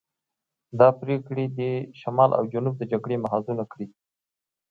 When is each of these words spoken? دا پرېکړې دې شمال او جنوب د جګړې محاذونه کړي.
دا 0.79 0.89
پرېکړې 1.01 1.45
دې 1.57 1.71
شمال 1.99 2.31
او 2.37 2.43
جنوب 2.53 2.75
د 2.77 2.83
جګړې 2.91 3.15
محاذونه 3.23 3.63
کړي. 3.71 3.87